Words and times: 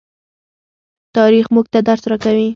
تاریخ 1.15 1.45
موږ 1.53 1.65
ته 1.73 1.79
درس 1.87 2.03
راکوي. 2.11 2.47